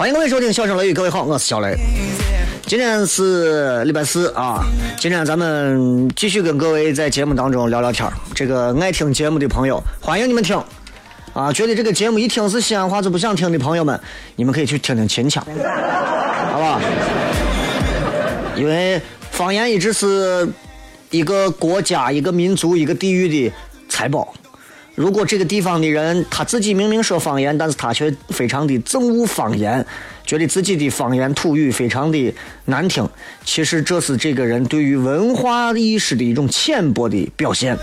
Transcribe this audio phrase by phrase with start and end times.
[0.00, 1.76] 欢迎各位收听《笑声雷雨》，各位好，我是小雷。
[2.62, 4.64] 今天是礼拜四啊，
[4.98, 10.56] 今天咱们继续跟各位在节目当中聊聊天这个爱听节目的朋友，欢迎你们听
[11.34, 11.52] 啊！
[11.52, 14.00] 觉得这个节目一听是西安话就不想听的朋友们，
[14.36, 15.44] 你们可以去听听秦腔，
[16.50, 16.80] 好吧？
[18.56, 18.98] 因为
[19.30, 20.48] 方言一直是
[21.10, 23.52] 一个国家、一个民族、一个地域的
[23.90, 24.32] 财宝。
[25.00, 29.82] 如果这个地方的人他自己明明说方言，但是他却非常的憎恶方言，
[30.26, 32.34] 觉得自己的方言土语非常的
[32.66, 33.08] 难听，
[33.42, 37.74] 其实这是这个人对于文化意识的一种浅薄的表现。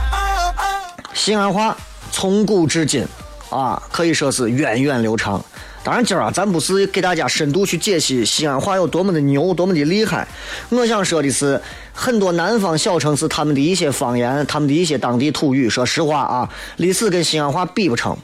[1.14, 1.74] 西安话
[2.12, 3.02] 从古至今
[3.48, 5.42] 啊，可以说是源远流长。
[5.82, 10.28] 当然，今儿啊，咱不是给大家深度去解析西安话有多么的牛，多么的厉害。
[10.68, 11.58] 我想说的是，
[11.94, 18.14] 很多南方小城市他们的一些方言，他们的一些当地土语，说实话啊，历史跟西安话比不成。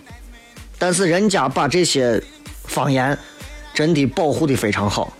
[0.78, 2.22] 但是人家把这些
[2.66, 3.16] 方言
[3.72, 5.10] 真的保护的非常好。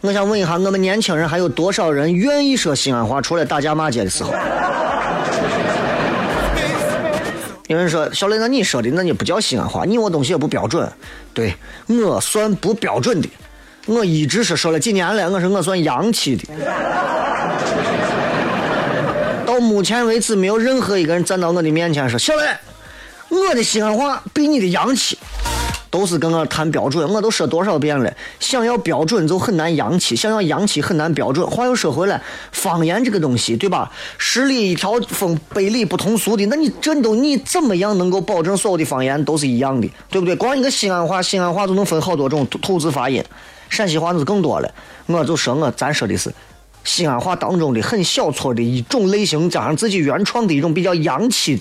[0.00, 3.22] 我想问一下，我们年轻人还有多少人愿意说西安话？
[3.22, 4.34] 除了打架骂街的时候。
[7.68, 10.86] 有人说小雷，那你说的那你不叫西安话，你我东西也不标准。
[11.32, 11.54] 对
[11.88, 13.28] 我算不标准的，
[13.86, 16.44] 我一直说说了几年了，我说我算洋气的。
[19.46, 22.46] 到目前为止，没有任何一个人站到我的面前说小雷，
[23.30, 25.18] 我的西安话比你的洋气。
[25.94, 28.12] 都是跟我谈标准，我都说多少遍了。
[28.40, 31.48] 想要标准就很难洋气，想要洋气很难标准。
[31.48, 33.88] 话又说回来，方言这个东西，对吧？
[34.18, 36.44] 十里一条风，百里不同俗的。
[36.46, 40.34] 那你这都你怎么样能够保证所有的方言都是一样的，对不对？
[40.34, 43.22] 光一个西安话，西安话就能分好多种吐字发音，
[43.68, 44.68] 陕西话那是更多了。
[45.06, 46.28] 我就说我咱说的是
[46.82, 51.60] 西安话当中的很小撮的一种类型，加上自己原创的一种比较洋气。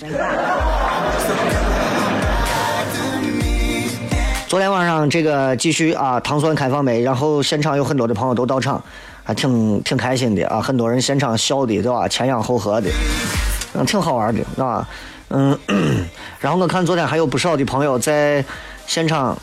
[4.53, 7.01] 昨天晚上这个继续啊，糖蒜开放没？
[7.01, 8.79] 然后现场有很多的朋友都到场，
[9.23, 12.07] 还挺挺开心的啊，很多人现场笑的对吧？
[12.07, 12.87] 前仰后合的，
[13.73, 14.63] 嗯，挺好玩的。
[14.63, 14.87] 啊，
[15.29, 15.57] 嗯。
[16.39, 17.65] 然后我看昨天还有不少的。
[17.65, 18.45] 朋友在
[18.85, 19.35] 现场，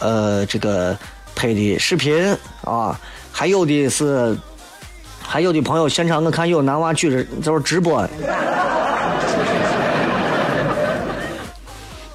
[0.00, 0.98] 呃，这个
[1.36, 1.78] 拍的。
[1.78, 2.98] 视频啊，
[3.30, 3.88] 还有的。
[3.88, 4.36] 是，
[5.22, 5.60] 还有的。
[5.60, 8.04] 朋友现场我看有男娃举着就是直播，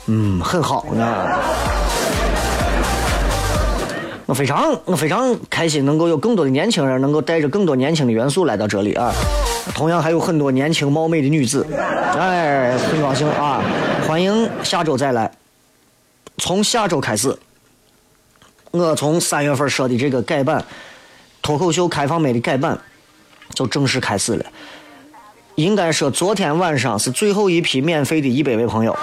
[0.08, 1.40] 嗯，很好呢。
[4.32, 9.14] 我非常我非常开心，能够有更多的年轻人能够带着更多年轻的元素来到这里啊！
[9.76, 11.68] 同样还有很多年轻貌美的女子，
[12.18, 13.62] 哎，很高兴啊！
[14.08, 15.30] 欢迎下周再来。
[16.38, 17.38] 从下周开始，
[18.72, 20.64] 我从三月份说的这个改版
[21.42, 22.80] 脱口秀开放麦的改版
[23.54, 24.46] 就正式开始了。
[25.56, 28.98] 应该说，昨天晚上是最后一批免费的一百位朋友。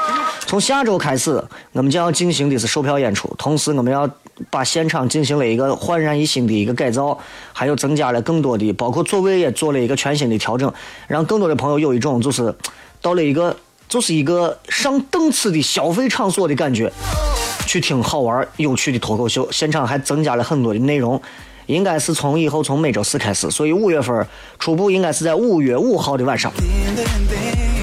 [0.47, 4.09] 从下周开始，我们将要进行的是售票演出，同时我们要
[4.51, 7.19] 把现场进行了一个焕然一新的一个改造，
[7.53, 10.73] 还有增加了更多的，包括座位也做了一个全新的调整，
[11.07, 12.55] 让更多的朋友有一种就是
[13.01, 13.57] 到了一个
[13.89, 16.93] 就是一个上档次的消费场所的感觉，
[17.67, 19.49] 去听好玩有趣的脱口秀。
[19.51, 21.21] 现场还增加了很多的内容，
[21.67, 24.27] 应该是从以后从每周四开始，所以五月份
[24.59, 26.53] 初步应该是在五月五号的晚上。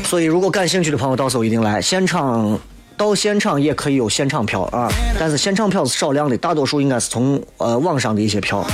[0.03, 2.59] 所以，如果感兴趣的朋友，到时候一定来现场。
[2.97, 4.89] 到现场也可以有现场票啊，
[5.19, 8.65] 但是现场票是少量的，大多数应该是从呃网上的一些票。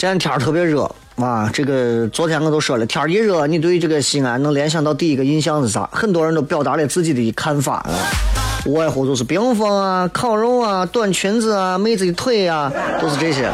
[0.00, 1.50] 今天天儿特别热啊！
[1.52, 5.90] 这个昨天我都说了，天儿一热，你对这个西安能联想到第一个印象是啥？
[5.92, 7.90] 很多人都表达了自己的看法啊，
[8.68, 12.70] 无外乎就是冰封啊、烤肉啊、短裙子啊、妹子的腿啊，
[13.00, 13.48] 都是这些。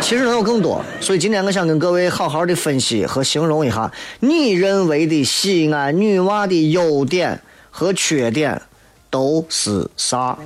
[0.00, 7.38] 其实能有更多，所以今天我想跟各位好好的分析和形容一下，你认为的西安女娃的优点
[7.70, 8.62] 和缺点
[9.10, 10.38] 都是啥？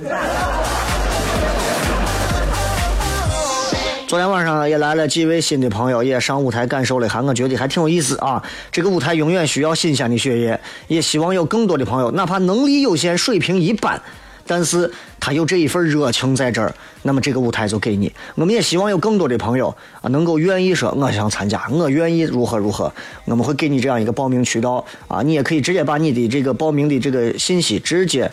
[4.07, 8.41] 昨天晚上也来了几位新的朋友，也上舞台感受了一下，我觉得还挺有意思啊。
[8.71, 10.57] 这个舞台永远需要新鲜的血液，
[10.87, 14.01] 也希望有更多的朋友，哪怕能力有限、水平一般。
[14.45, 14.89] 但是
[15.19, 18.09] 他有这一份热情在这儿，那么这个舞台就给你。
[18.35, 22.89] 我们也希望有更多的朋友啊，能够愿意说我想参加，我愿意如何如何。
[23.25, 28.31] 我们会给你这样一个报名渠道啊，你也可以直接把你的这个报名的这个信息直接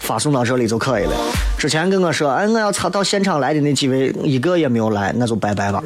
[0.00, 1.12] 发送到这里就可以了。
[1.56, 5.80] 之前跟我说，哎，我要到现场来的那几位一个也没有来，那就拜拜吧。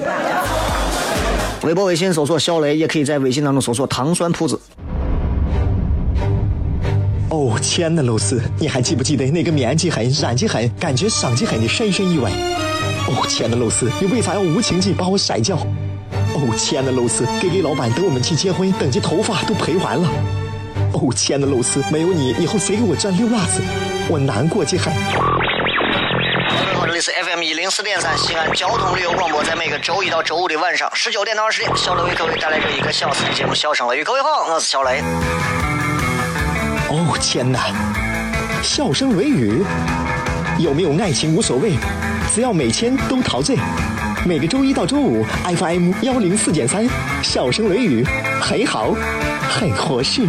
[1.62, 4.58] 微博、微信搜索小雷，也可以在微信当中搜索糖酸铺子。
[7.30, 12.30] 哦，亲爱的露丝，你还记不记得那个面积狠、染技狠、感觉伤及狠的深深意外？
[13.08, 15.56] 哦，亲爱的露丝，你为啥要无情地把我甩掉？
[16.34, 20.08] 哦，亲爱的露丝，K K 老板等我们去结婚，等这头发都赔完了。
[20.92, 23.62] 哦，亲爱的露丝，没有你，以后谁给我赚溜辣子？
[24.08, 24.92] 我难过极狠。
[24.92, 34.02] 各位好，这里是 FM 一零四点三西安交通旅游广播，在每个周一到周五的晚上十九点到二十点，小雷为各位带来这一个小时的节目《笑声雷雨》。
[34.04, 35.00] 各位好，我是小雷。
[36.90, 37.60] 哦天哪！
[38.62, 39.64] 笑声雷雨，
[40.58, 41.72] 有没有爱情无所谓，
[42.34, 43.56] 只要每天都陶醉。
[44.26, 45.24] 每个周一到周五
[45.56, 46.86] ，FM 幺零四点三，
[47.22, 48.06] 笑声雷雨，
[48.40, 48.94] 很好，
[49.48, 50.22] 很合适。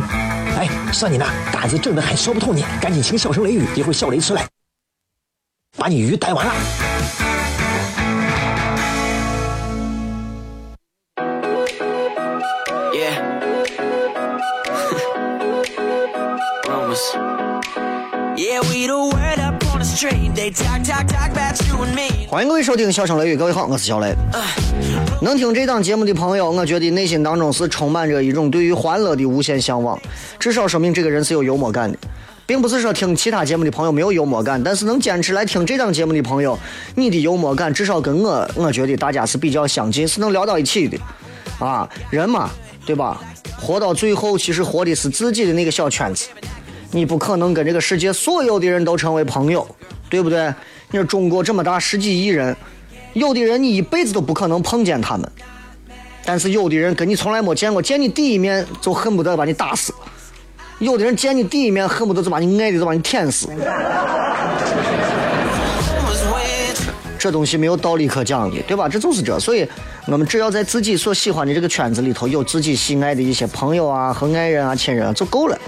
[0.57, 4.47] 哎，算你那胆子正的很，说不透你，赶紧请笑声雷雨，一会儿笑雷出来，
[5.77, 6.53] 把你鱼逮完了。
[18.37, 19.54] Yeah, we the word up.
[22.27, 24.13] 欢迎各位收听《笑声雷雨》，各位好，我是小雷。
[25.21, 29.97] 能听这档节目的朋友，我觉得内心当中是充满着一种对于欢乐的无限向往，
[30.37, 31.97] 至少说明这个人是有幽默感的，
[32.45, 36.59] 并不是说听其他节目的朋友没有幽默感，但是能坚持来听这档节目的朋友，
[36.95, 40.97] 你的幽默感至少跟我，我觉得大家是比较相近，是能聊到一起的。
[41.57, 42.49] 啊，人嘛，
[42.85, 43.21] 对吧？
[43.57, 46.27] 活到最后，其实活的是自己的那个小圈子。
[46.95, 49.67] 你不可能跟这个世界所有的人都成为朋友，
[50.09, 50.47] 对不对？
[50.91, 52.55] 你说中国这么大，十几亿人，
[53.11, 55.29] 有的人你一辈子都不可能碰见他们，
[56.23, 59.91] 但是有的人跟你从来没见过，见你第一面就恨不得把你打死；
[60.79, 63.49] 有的人见你第一面恨不得就把你爱的就把你舔死。
[67.19, 68.87] 这东西没有道理可讲的，对吧？
[68.87, 69.67] 这就是这，所以
[70.05, 75.59] 我们只要在自己所喜欢的这个圈子里头有自己喜爱的一些朋友啊和爱人啊亲人啊就够了。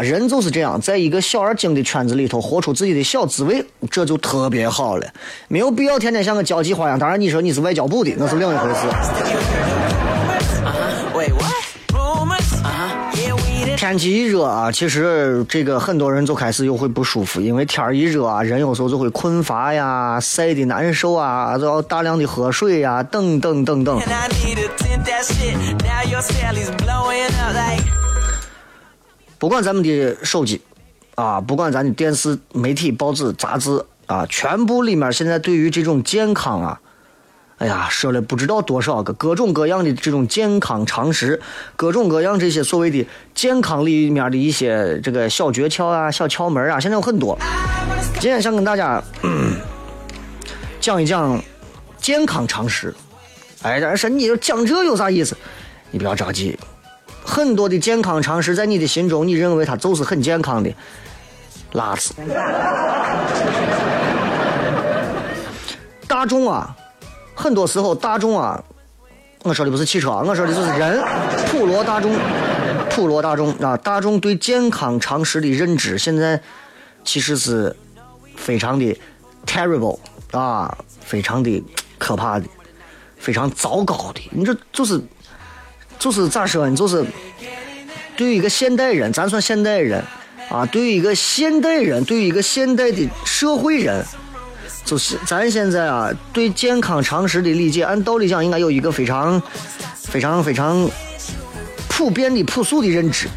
[0.00, 5.06] 啊，人就是这样，在一个小而精的圈子里头活出自己的小滋味，这就特别好了。
[5.46, 6.98] 没有必要天天像个交际花一样。
[6.98, 8.80] 当然，你说你是外交部的，那是另一回事。
[13.76, 24.00] 天气一热啊，其实这个很多人就开始又会不舒服，因为天儿一热啊，人有时候就会困乏呀，晒的难受啊，就要大量的喝水呀，等等等等。
[29.40, 30.60] 不管咱们的手机，
[31.14, 36.78] 啊，不管咱的电视、媒体、报纸、杂志，啊，全部里面现在对于这种健康啊，
[37.56, 41.40] 哎呀，说了不知道多少个各种各样的这种健康常识，
[41.74, 47.38] 各种各样这些所谓的健康里面的一些这个小诀窍啊、小窍门啊，现在有很多。
[48.20, 49.02] 今天想跟大家
[50.80, 51.42] 讲一讲
[51.98, 52.94] 健康常识。
[53.62, 55.34] 哎，但是你讲这有啥意思？
[55.90, 56.58] 你不要着急。
[57.24, 60.74] 很多的健康常识，在你的心中，你认为它就是很健康的，
[61.72, 62.14] 拉子。
[66.08, 66.76] 大众啊，
[67.34, 68.62] 很多时候大众啊，
[69.44, 71.00] 我说的不是汽车，我说的就是人，
[71.50, 72.12] 普罗大众，
[72.90, 76.40] 普罗大众啊，大众对健康常识的认知，现在
[77.04, 77.76] 其实是
[78.34, 78.98] 非常的
[79.46, 79.98] terrible
[80.32, 81.62] 啊，非常的
[81.98, 82.46] 可怕的，
[83.18, 84.20] 非常糟糕的。
[84.32, 85.00] 你这就是。
[86.00, 86.74] 就是咋说呢？
[86.74, 87.04] 就是
[88.16, 90.02] 对于一个现代人，咱算现代人
[90.48, 94.02] 啊，对于一个现代人，对于一个现代的社会人，
[94.84, 99.40] 就是咱现在啊，对健康常识的理解，按道理讲应该有一个非常、
[99.94, 100.88] 非常、非常
[101.86, 103.28] 普遍的、朴素的认知，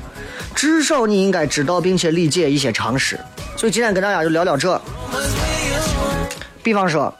[0.55, 3.19] 至少你应该知道并且理解一些常识。
[3.57, 4.79] 所以今天跟大家就聊聊这，
[6.63, 7.13] 比方说，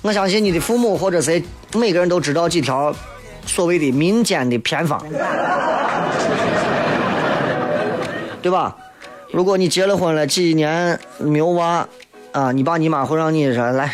[0.00, 2.94] 我相信你的父母或者谁，每个人都知道几条
[3.46, 5.00] 所谓的民间的偏方，
[8.42, 8.76] 对吧？
[9.32, 11.86] 如果你结了婚了几年没有娃，
[12.32, 13.92] 啊，你爸你妈会让你说来，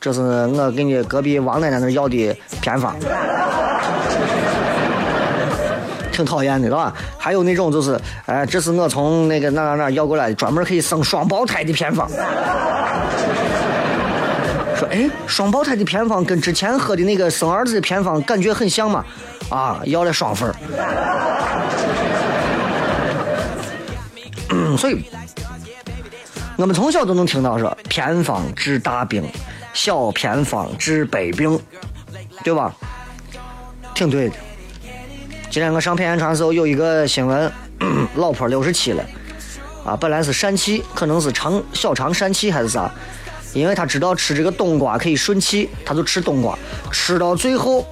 [0.00, 2.96] 这是我给你隔壁王奶奶那要的偏方。
[6.12, 6.92] 挺讨厌的，是吧？
[7.16, 12.10] 还有那种就是，哎，这是我从那个哪哪哪要过来的，专门可以生双胞胎的偏方。
[14.80, 19.04] 说，哎，双胞胎的偏方跟之前喝的那个生儿子的偏方感觉很像嘛？
[19.50, 20.52] 啊，要了双份
[24.48, 25.04] 嗯，所以，
[26.56, 29.22] 我们从小都能听到说，偏方治大病，
[29.74, 31.60] 小偏方治百病，
[32.42, 32.74] 对吧？
[33.94, 34.34] 挺对的。
[35.50, 37.52] 今天我上片言传的时候，有一个新闻，
[38.16, 39.04] 老婆六十七了，
[39.84, 42.90] 啊，本来是疝气，可能是肠小肠疝气还是啥，
[43.52, 46.56] 因为他知道吃这个冬瓜可以顺气，他就吃冬瓜，
[46.90, 47.84] 吃到最后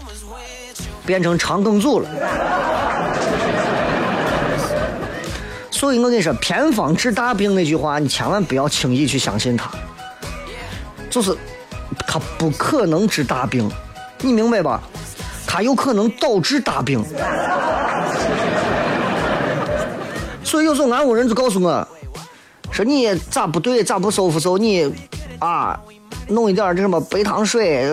[1.05, 2.09] 变成肠梗阻了。
[5.71, 9.71] 所以我跟你说，偏方治大病那句话，你千万不要轻易去相信他，
[11.09, 11.37] 就是
[12.07, 13.71] 他不可能治大病，
[14.21, 14.83] 你明白吧？
[15.47, 17.03] 他有可能导致大病，
[20.45, 21.89] 所以有时候俺屋人就告诉我，
[22.71, 24.93] 说你咋不对，咋不舒服时候你
[25.39, 25.79] 啊，
[26.29, 27.87] 弄一点这什么白糖水，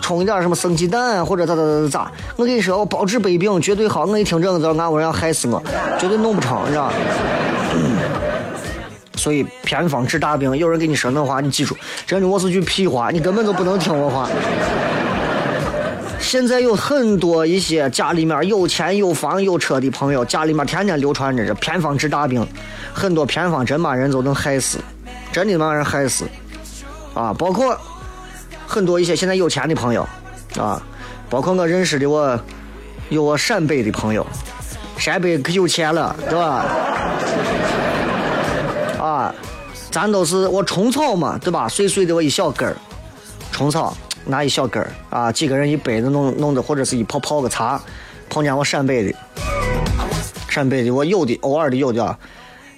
[0.00, 2.12] 冲一点什么生鸡蛋或者咋咋咋咋。
[2.36, 4.04] 我跟你说，我包治百病绝对好。
[4.04, 5.62] 我一听这个，知道俺屋人要害死我，
[5.98, 6.90] 绝对弄不成，你知道。
[9.16, 11.76] 所以偏方治大病，有人给你说那话，你记住，
[12.06, 14.28] 真的我是句屁话，你根本就不能听我话。
[16.20, 22.46] 现在有很多一些家里面有钱有房有车的朋友，家里面天天流传着这偏方治大病，
[22.92, 24.78] 很多偏方真把人都能害死，
[25.32, 26.24] 真的把人害死，
[27.18, 27.76] 啊，包括
[28.64, 30.06] 很多一些现在有钱的朋友，
[30.56, 30.80] 啊，
[31.28, 32.38] 包括我认识的我
[33.08, 34.24] 有我陕北的朋友，
[34.96, 36.64] 陕北可有钱了，对吧？
[39.00, 39.34] 啊，
[39.90, 41.68] 咱都是我虫草嘛，对吧？
[41.68, 42.76] 碎碎的我一小根儿，
[43.50, 43.96] 虫草。
[44.24, 47.80] 拿一小根儿啊，几个人一杯子弄弄的，或者是一泡泡个茶。
[48.28, 49.18] 碰见我陕北的，
[50.48, 52.18] 陕北的我有的，偶尔的有的。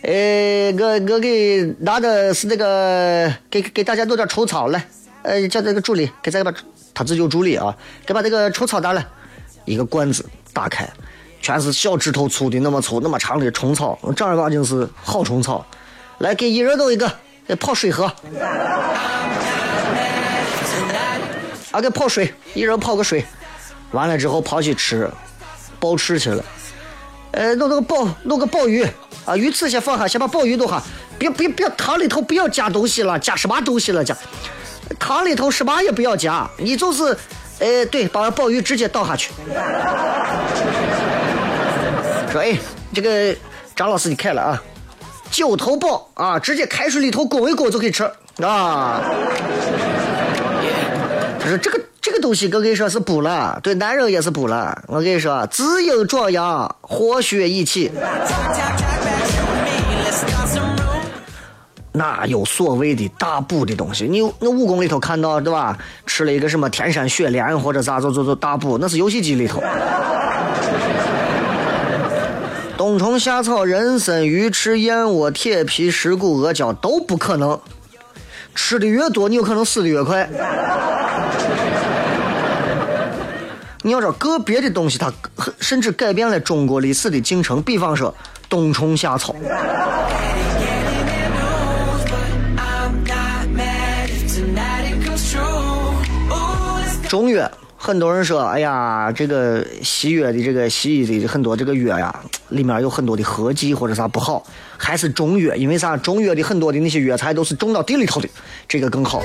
[0.03, 4.83] 哎，我我给拿的是那个，给给大家弄点虫草来。
[5.23, 6.51] 呃，叫这个助理给咱把，
[6.95, 7.77] 他自己有助理啊，
[8.07, 9.07] 给把这个虫草拿来。
[9.67, 10.89] 一个罐子打开，
[11.43, 15.67] 全是小指头粗的那么粗那么长的虫草，正儿八经是好虫草。
[16.19, 17.13] 来，给一人弄一个，
[17.59, 18.07] 泡水喝。
[21.71, 23.23] 啊，给泡水，一人泡个水，
[23.91, 25.11] 完了之后跑去吃，
[25.79, 26.43] 包吃去了。
[27.33, 28.87] 呃，弄那个鲍，弄个鲍鱼
[29.25, 30.83] 啊，鱼刺先放下，先把鲍鱼弄下。
[31.19, 34.03] 别别别，汤里头不要加东西了，加什么东西了？
[34.03, 34.17] 加
[34.99, 37.17] 汤里头什么也不要加，你就是，
[37.59, 39.31] 呃，对，把鲍鱼直接倒下去。
[42.33, 42.59] 说，哎，
[42.95, 43.37] 这个
[43.77, 44.63] 张老师你看了啊，
[45.31, 48.11] 九头鲍啊，直接开水里头滚一滚就可以吃
[48.43, 49.03] 啊。
[51.45, 54.83] 是这个这个东西，我跟你说是补了，对男人也是补了。
[54.87, 57.91] 我跟你说，滋阴壮阳，活血益气。
[61.93, 64.07] 哪有所谓的大补的东西？
[64.07, 65.77] 你那武功里头看到对吧？
[66.07, 69.63] 吃了一个什么天山雪莲或者咋，就就就大补，那是游戏机里头。
[72.79, 77.61] 冬虫夏草、人参、鱼翅、燕窝、铁皮、石骨、阿胶都不可能。
[78.55, 80.27] 吃的越多，你有可能死的越快。
[83.83, 85.11] 你要知道，个别的东西它
[85.59, 87.63] 甚至改变了中国历史的进程。
[87.63, 88.15] 比方说，
[88.49, 89.35] 冬虫夏草。
[97.09, 102.15] 中药，很多人说，哎呀，这个西药的这个西医的很多这个药呀，
[102.51, 104.45] 里面有很多的合剂或者啥不好，
[104.77, 105.97] 还是中药，因为啥？
[105.97, 108.29] 中药的很多的那些药材都是种到地里头的，
[108.69, 109.23] 这个更好。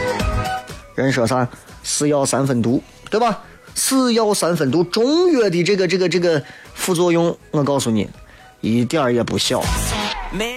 [0.96, 1.46] 人说啥？
[1.84, 2.82] 是药三分毒，
[3.12, 3.44] 对吧？
[3.76, 6.42] 是药三分毒，中药的这个这个这个
[6.74, 8.10] 副作用，我告诉你，
[8.62, 9.62] 一点也不小，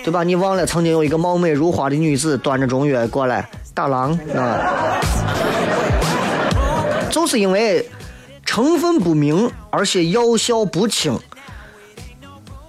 [0.04, 0.22] 对吧？
[0.22, 5.00] 你忘了曾经有一个貌美如花的女子端着中药过来打狼啊？
[7.10, 7.84] 就是因为
[8.46, 11.18] 成分不明，而且药效不清，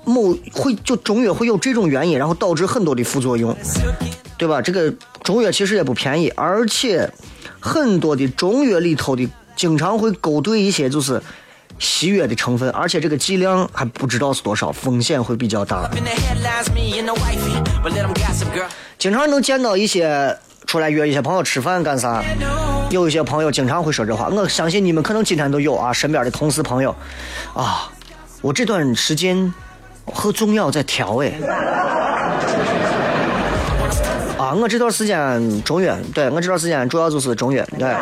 [0.04, 3.56] 某会就中药会有这种原因，然后导致很多的副作用，
[4.36, 4.60] 对吧？
[4.64, 4.92] 这个
[5.22, 7.08] 中药其实也不便宜，而且
[7.60, 9.30] 很多的中药里头的。
[9.60, 11.22] 经常会勾兑一些就是
[11.80, 15.92] 西药的成分，而且这个剂量还不知道是多少，风险会比较大。
[18.98, 22.24] 经常能见到一些出来约一些朋友吃饭干啥，
[22.90, 26.96] 有一些朋友经常会说这话，我相信你们可能今天都有啊，身边的同事朋友，
[27.54, 27.92] 啊，
[28.40, 29.54] 我这段时间
[30.06, 31.34] 喝中药在调哎，
[34.38, 37.94] 啊，我这段时间中药，对我这段时间主要就是中药，对。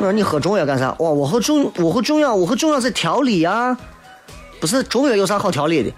[0.00, 0.88] 我说你喝中药干啥？
[0.98, 3.76] 哇，我喝中我喝中药，我喝中药在调理呀，
[4.58, 5.92] 不是中药有啥好调理的？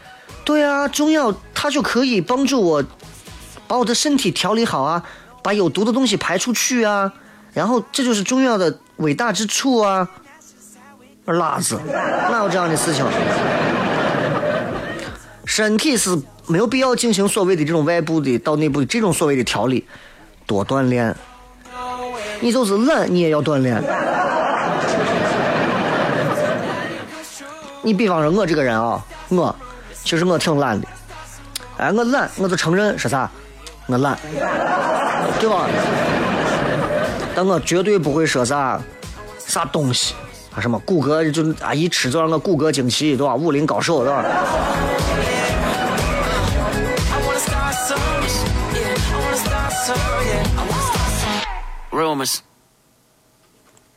[0.45, 2.85] 对啊，中药它就可以帮助我
[3.69, 5.01] 把我的身体调理好啊，
[5.41, 7.13] 把有毒的东西排出去啊，
[7.53, 10.09] 然后这就是中药的伟大之处啊。
[11.27, 13.07] 辣子，哪有这样的事情？
[15.45, 19.87] 身体是没有必要进行所谓的这种外部的到内部的这种所谓的调理，
[20.45, 21.15] 多锻炼。
[22.43, 23.81] 你就是懒，你也要锻炼。
[27.83, 29.55] 你比方说，我这个人啊，我
[30.03, 30.89] 其实我挺懒的。
[31.77, 33.31] 哎，我懒，我就承认是啥，
[33.87, 34.19] 我懒，
[35.39, 35.69] 对吧？
[37.33, 38.81] 但我绝对不会说啥
[39.39, 40.15] 啥东西
[40.57, 43.37] 啊，什么骨骼就啊一吃就让我骨骼惊奇，对吧？
[43.37, 44.25] 武林高手，对吧？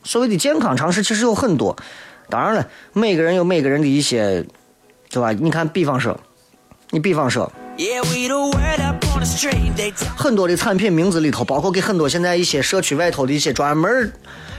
[0.03, 1.75] 所谓的健康常识其实有很多，
[2.29, 4.45] 当然了，每个人有每个人的一些，
[5.10, 5.31] 对吧？
[5.31, 6.19] 你看，比方说，
[6.91, 7.51] 你比方说，
[10.15, 14.13] 很多的产品名字里头，包括给很多现在一些社区外头的一些专门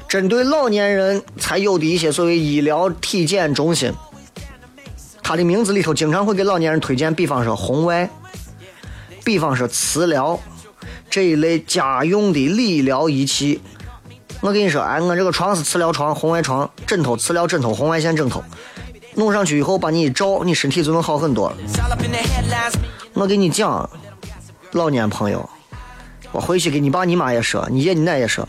[0.08, 3.92] 针对老年人才有的一些所谓医疗体检中心，
[5.22, 8.10] 它的名字里头经常会给老年人推荐，比方说红外，
[9.24, 10.38] 比方说磁疗
[11.08, 13.60] 这一类家用的理疗仪器。
[14.40, 18.44] 我跟你说，哎，我这个床是磁疗床，红外床，枕头磁疗枕头，红外线枕头，
[19.14, 21.52] 弄上去以后把你一照，你身体就能好很多。
[23.14, 23.88] 我跟你讲，
[24.72, 25.48] 老年朋友，
[26.32, 28.46] 我回去给你爸你妈也说，你爷你奶也说，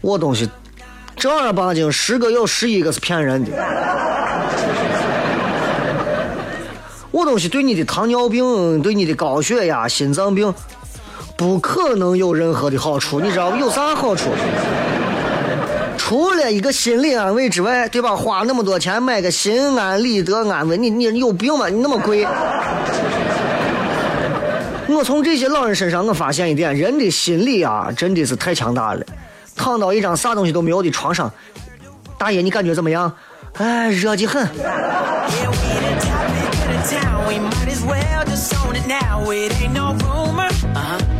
[0.00, 0.48] 我东西
[1.16, 3.50] 正儿八经十个有十一个是骗人的。
[7.10, 10.54] 我东西对你的糖尿病、对你的高血压、心脏病。
[11.36, 14.30] 不可能有任何的好处，你知道 有啥好处？
[15.96, 18.14] 除了一个心理安慰之外，对吧？
[18.14, 21.68] 花那么多钱买个心安理得安慰，你你有病吗？
[21.68, 22.26] 你那么贵？
[24.86, 29.00] 我从这些老人身上，我发现一点，人的心理啊，真的是太强大了。
[29.56, 31.32] 躺到一张啥东西都没有的床上，
[32.18, 33.10] 大爷，你感觉怎么样？
[33.54, 34.46] 哎，热的很。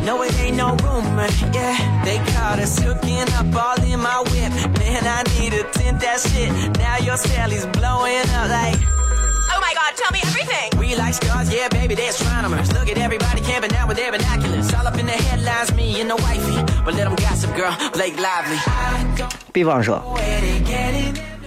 [0.09, 2.03] No, it ain't no rumor, yeah.
[2.03, 4.51] They caught us hooking up all in my whip.
[4.79, 6.49] Man, I need a tint that shit.
[6.79, 8.79] Now your Sally's blowing up like.
[9.51, 10.79] Oh my god, tell me everything!
[10.79, 12.71] We like stars, yeah, baby, they're astronomers.
[12.73, 14.73] Look at everybody camping out with their binoculars.
[14.73, 16.63] All up in the headlines, me and the wifey.
[16.83, 18.57] But let them gossip, girl, Blake Lively.
[19.53, 20.01] 比方说，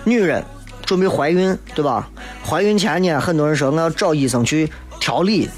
[0.05, 0.45] 女人
[0.88, 2.10] 准备怀孕，对吧？
[2.46, 4.72] 怀孕前呢，很多人说我要找医生去
[5.02, 5.50] 调理。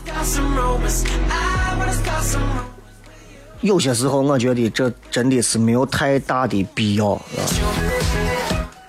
[3.61, 7.09] 有些时候，我觉得这真的是没有太大的必要，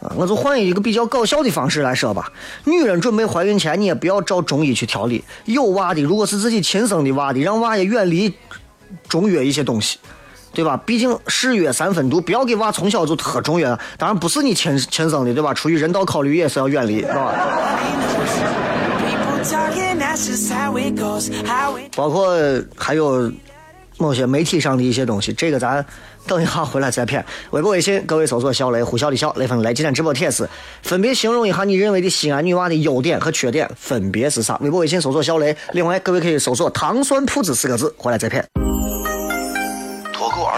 [0.00, 2.32] 啊，我就换一个比较搞笑的方式来说吧。
[2.64, 5.22] 女人准备怀孕前，你也不要找中医去调理。
[5.44, 8.32] 有娃的，如果是自己亲生的娃的，让娃也远离
[9.06, 9.98] 中药一些东西，
[10.52, 10.76] 对吧？
[10.84, 13.78] 毕竟是药三分毒，不要给娃从小就喝中药。
[13.96, 15.54] 当然不是你亲亲生的，对吧？
[15.54, 17.34] 出于人道考虑，也是要远离，是吧？
[21.96, 22.36] 包括
[22.76, 23.30] 还有。
[23.98, 25.84] 某些媒体上的一些东西，这个咱
[26.26, 27.22] 等一下回来再骗。
[27.50, 30.48] 微博、微信，各位搜索“小雷”，呼啸的笑，雷锋来今天直播帖子，
[30.82, 34.56] 分别形容一下你认为的西安女娃的优点和缺点，分别是啥？
[34.62, 38.42] 微博、微信搜索“小雷”，另外各位可以搜索“糖酸铺子”四个字，回来再骗。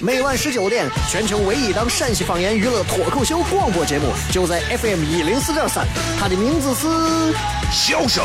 [0.00, 5.86] 每晚十九点，全球唯一档陕西方言娱乐脱口秀广播节目，就在 FM 一零四点三，
[6.18, 6.86] 它的名字是
[7.72, 8.24] 《笑声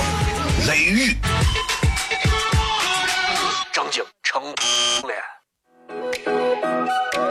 [0.68, 1.12] 雷雨》。
[4.24, 5.14] 成了。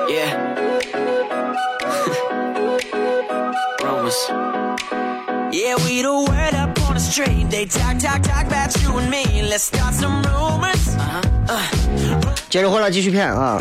[0.09, 0.56] Yeah.
[4.07, 4.31] Rumors.
[5.53, 7.51] Yeah, we the word up on the street.
[7.51, 9.43] They talk, talk, talk about you and me.
[9.43, 10.95] Let's start some rumors.
[10.97, 11.23] Uh-huh.
[11.49, 11.63] Uh.
[12.49, 13.61] 接着回来继续骗啊！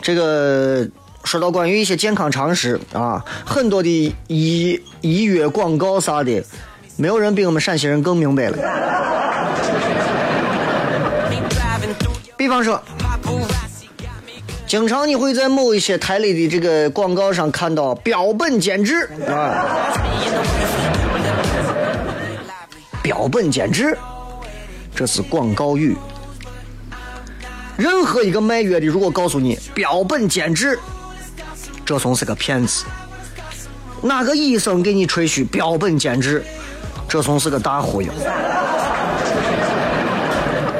[0.00, 0.86] 这个
[1.24, 6.44] 说到关于一些健康常识啊，很多的医医药广告啥的，
[6.96, 8.56] 没有人比我们陕西人更明白了。
[12.36, 12.80] 比方说，
[14.66, 19.66] 经常你会在某一些台里的这个广告上看到“标本兼治”啊
[23.02, 23.96] ，“标本兼治”，
[24.94, 25.96] 这是广告语。
[27.76, 30.78] 任何一个卖药的，如果告诉你标本兼治，
[31.84, 32.84] 这算是个骗子。
[34.02, 36.42] 哪个医生给你吹嘘标本兼治，
[37.08, 38.10] 这算是个大忽悠。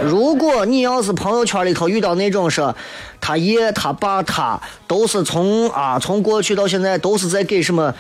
[0.06, 2.74] 如果你要是朋友圈里头遇到那种说，
[3.20, 7.94] 他爷他爸他都是从啊从过去到现在都是在给什么，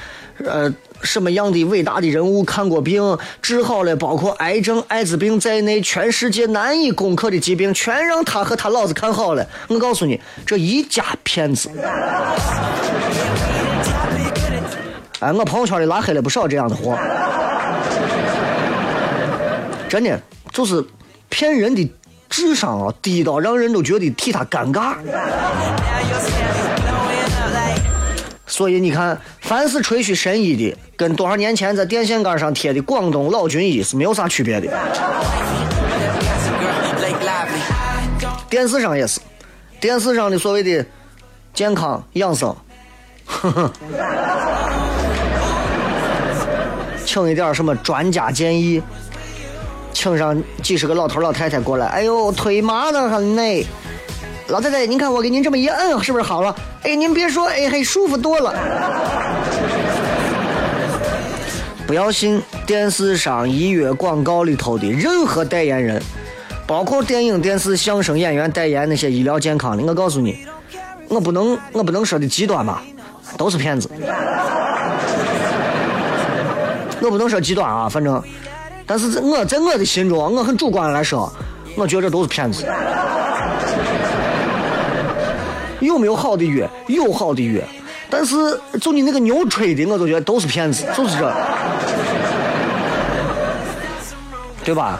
[0.44, 0.72] 呃。
[1.02, 9.46] 什么样的伟大的人物看过病治好了，包括癌症、艾滋病在内，全世界难以攻克的疾病，全让他和他老子看好了。
[9.68, 11.68] 我告诉你，这一家骗子。
[15.20, 16.96] 哎，我朋友圈里拉黑了不少这样的货，
[19.90, 20.18] 真的
[20.52, 20.82] 就是
[21.34, 21.92] 骗人的
[22.30, 24.94] 智商啊低到让人都觉得替他尴尬。
[28.46, 34.68] 所以你看，凡是吹嘘神医的，跟多少年前在电线杆上贴的广东老军医是没有啥区别的。
[38.48, 39.18] 电视上也是，
[39.80, 40.86] 电视上的所谓的
[41.52, 42.54] 健康养生，
[47.04, 48.80] 请一点什么专家建议，
[49.94, 53.66] 请上几十个老头老太太过来，哎呦，腿麻的很呢。
[54.48, 56.54] 老太太，您看我给您这么一摁，是不是好了？
[56.82, 58.52] 哎，您别说，哎，嘿舒服多了。
[61.86, 66.02] 不要信电视上医药广告里头的任何代言人，
[66.66, 69.82] 包括电影、电视、相声演员代言那些医疗健康的。
[69.82, 70.44] 我告诉你，
[71.08, 72.82] 我不能，我不能说的极端吧，
[73.38, 73.88] 都是骗子。
[77.00, 78.22] 我不能说极端啊，反正，
[78.86, 81.32] 但是我在我的心中，我很主观来说，
[81.76, 82.66] 我觉着都是骗子。
[85.80, 86.68] 有没有好的药？
[86.86, 87.62] 有好的药，
[88.08, 88.34] 但是
[88.80, 91.32] 就你那个牛吹的，我都觉得都是骗子，就是这，
[94.64, 94.98] 对吧？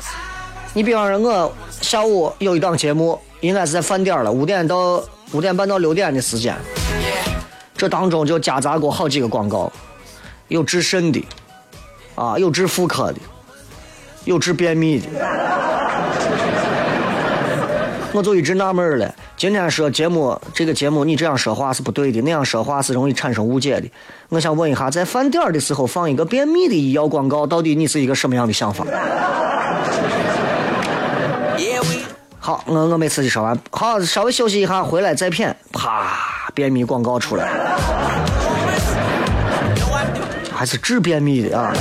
[0.75, 6.55] 你比方说，我下午有一档节目，应该是在饭点了，五点到五点半到六点的时间，
[7.77, 9.73] 这当中就夹杂过好几个广告，
[10.49, 11.25] 有治肾的，
[12.15, 13.19] 啊，有治妇科的，
[14.25, 15.07] 有治便秘的，
[18.13, 19.15] 我就一直纳闷了。
[19.37, 23.91] 今天说节目，这个节目你这样说话是不对的，那样说话是容易产生误解的。
[24.31, 28.87] 我想问一下，在饭点的时候放一个便秘的医药广告，到底你是一个什么样的想法？
[32.39, 35.55] 好，我我没刺激说完，好，稍微休息一下，回来再骗。
[35.73, 36.13] 啪，
[36.55, 37.49] 便秘广告出来，
[40.55, 41.73] 还是治便秘的啊。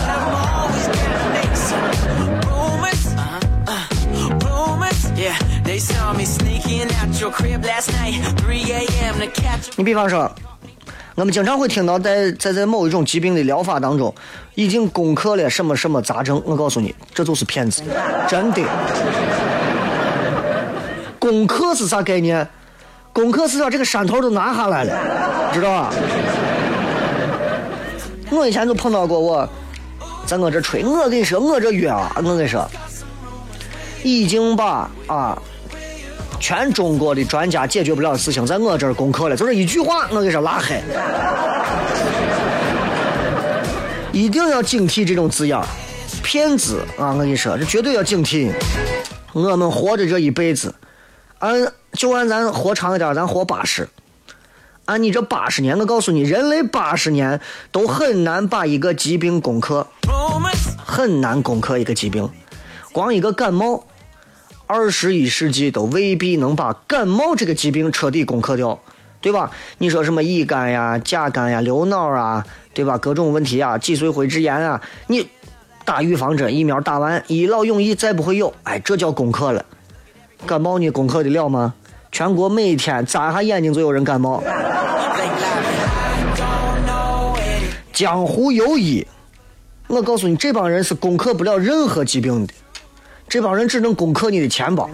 [9.76, 10.32] 你比方说，
[11.16, 14.14] 我们经常会听到，在在在某一种疾病的疗法当中，
[14.56, 16.42] 已经攻克了什么什么杂症。
[16.46, 17.84] 我告诉你，这就是骗子，
[18.28, 18.62] 真的。
[21.20, 22.48] 攻克是啥概念？
[23.12, 25.94] 攻克是把这个山头都拿下来了，知道吧？
[28.32, 29.48] 我以前就碰到过，我
[30.26, 32.70] 在我这吹，我跟你说，我这药啊，我跟你说，
[34.04, 35.42] 已经把啊。
[36.44, 40.84] 全中国的专家解决不了的事情，在我这儿攻克了，就是一句话，我跟你说拉黑。
[44.12, 45.58] 一定要警惕这种字眼
[46.22, 47.14] 骗子啊！
[47.14, 48.52] 我跟你说，这绝对要警惕。
[49.32, 50.76] 我们活着这一辈子，
[51.40, 53.88] 按就按咱活长一点，咱活八十。
[54.84, 57.40] 按你这八十年，我告诉你，人类八十年
[57.72, 59.88] 都很难把一个疾病攻克，
[60.76, 62.30] 很难攻克一个疾病，
[62.92, 63.86] 光一个感冒。
[64.76, 68.80] 二十一世纪都未必能把感冒这个疾病彻底攻克掉，
[69.22, 69.52] 对吧？
[69.78, 72.98] 你说什么乙肝呀、甲肝呀、流脑啊，对吧？
[72.98, 75.30] 各种问题啊，脊髓灰质炎啊，你
[75.86, 78.52] 打预防针，疫苗打完，一劳永逸，再不会有。
[78.64, 79.64] 哎，这叫攻克了。
[80.48, 81.76] 感冒你攻克得了吗？
[82.12, 84.44] 全国每天眨下眼睛就有人感冒。
[87.94, 89.06] 江湖游医，
[89.86, 92.54] 我告诉你，这帮人是攻克不了任何疾病的。
[93.34, 94.88] 这帮人只能攻克你的钱包。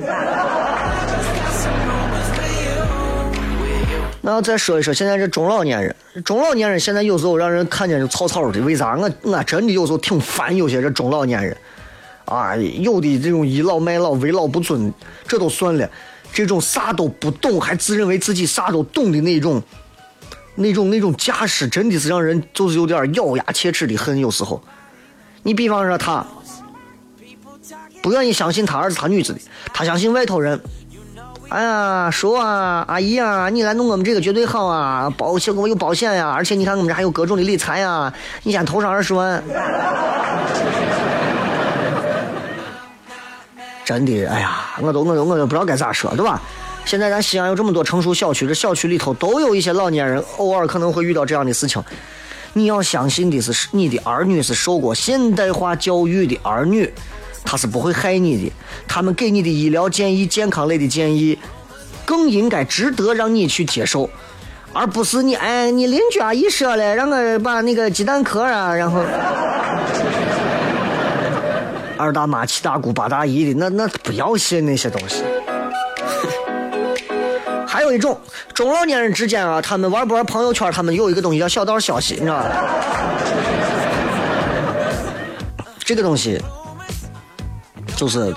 [4.21, 8.61] 那再说一说，现在这中老年人，中老年人现在有时候让人看见就草草的。
[8.61, 8.95] 为啥？
[8.95, 11.57] 我我真的有时候挺烦有些这中老年人，
[12.23, 14.93] 啊，有的这种倚老卖老、为老不尊，
[15.27, 15.89] 这都算了。
[16.31, 19.61] 这种啥都不懂，还自认为自己啥都懂的那种，
[20.55, 24.17] 那种那种架势，真的是让人就是有点咬牙切齿的很。
[24.17, 24.63] 有时候，
[25.43, 26.25] 你比方说他
[28.01, 29.39] 不愿意相信他儿子他女子的，
[29.73, 30.59] 他相信外头人。
[31.49, 39.43] 哎呀，叔啊，阿姨啊，你来弄我们这个绝对好啊，保险我们有保险呀，而且你看我们这还有各种的理财呀，你先投上二十万。
[43.83, 46.39] 真的，哎呀，我都我都我都不知道该咋说，对吧？
[46.85, 51.83] 现在咱西安有这么多成熟小区，这小区里头都有一些老年人，偶尔可能会遇到这样的事情。
[52.53, 56.91] 你要相信的是，你的儿女是受过现代化教育的儿女，
[57.43, 58.51] 他是不会害你的。
[58.87, 61.37] 他们给你的医疗建议、健康类的建议，
[62.05, 64.09] 更应该值得让你去接受，
[64.73, 69.03] 而不是你哎，你邻居阿姨说了，让我把那个鸡蛋壳啊，然后。
[71.97, 75.21] 二大妈、七大姑、八大姨的，那那不要信那些东西。
[77.67, 78.17] 还有一种
[78.53, 80.71] 中老年人之间啊，他们玩不玩朋友圈？
[80.71, 82.49] 他们有一个东西叫小道消息，你知道吧？
[85.83, 86.41] 这个东西
[87.99, 88.33] 就是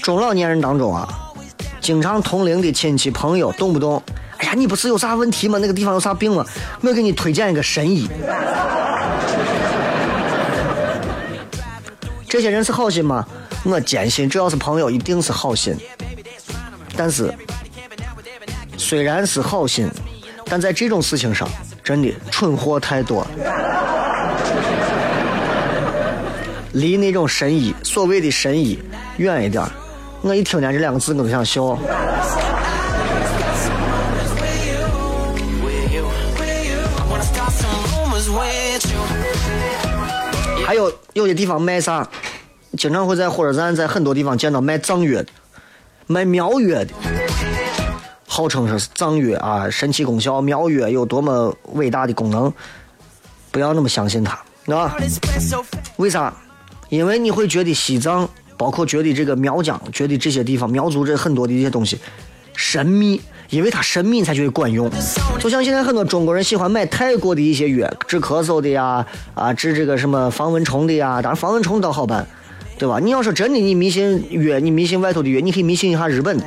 [0.00, 1.06] 中老年人当中啊，
[1.78, 4.02] 经常同龄的亲戚朋友，动不动，
[4.38, 5.58] 哎呀，你不是有啥问题吗？
[5.60, 6.42] 那个地方有啥病吗？
[6.80, 8.08] 我给你推荐一个神医。
[12.26, 13.26] 这些人是好心吗？
[13.62, 15.76] 我坚信，只要是朋友，一定是好心。
[16.96, 17.30] 但是，
[18.78, 19.86] 虽然是好心，
[20.46, 21.46] 但在这种事情上，
[21.84, 23.28] 真的蠢货太多了。
[26.72, 28.78] 离那种神医，所谓的神医，
[29.18, 29.64] 远一点。
[30.22, 31.76] 我一听见这两个字，我都想笑。
[40.64, 42.08] 还有有些地方卖啥？
[42.78, 45.26] 经常会在火车站，在很多地方见到卖藏药的、
[46.06, 46.88] 卖苗药的，
[48.26, 52.50] 号称是藏药啊，神奇功效，苗药有多么伟大的功能，
[53.50, 54.32] 不要那么相信它，
[54.74, 54.96] 啊？
[55.96, 56.32] 为啥？
[56.92, 58.28] 因为你会觉得西藏，
[58.58, 61.98] 包括觉得这个苗疆，觉得这些地方苗族这很多的一些东西
[62.54, 64.90] 神秘，因为它神秘才觉得管用。
[65.40, 72.26] 就像现在很多中国人喜欢买泰国的一些药，治咳嗽的呀，啊，治这个什么防蚊虫的呀，当然防蚊虫倒好办。
[72.78, 72.98] 对吧？
[72.98, 76.44] 你要说真的，你迷信药，你迷信外头的药，你可以迷信一下日本的。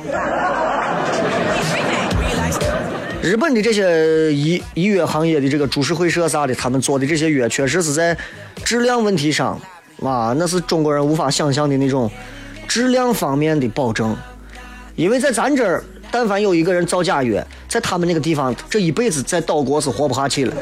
[3.20, 8.16] 日本的这些医医药行业的这个株式会社啥的，他们做的这些药，确实是在
[8.62, 9.58] 质量问题上，
[10.00, 12.10] 哇，那是中国人无法想象的那种
[12.68, 14.16] 质量方面的保证。
[14.94, 20.54] 因为在咱这儿，但凡有一个人造假药，在他们那个地方，这一辈子在岛国是活不下去了，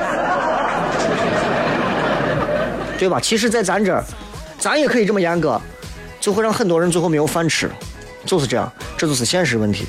[2.98, 3.20] 对吧？
[3.20, 4.04] 其实，在咱这儿。
[4.56, 5.60] 咱也可以这么严格，
[6.18, 7.70] 就会让很多人最后没有饭吃，
[8.24, 9.84] 就是这样，这就是现实问题。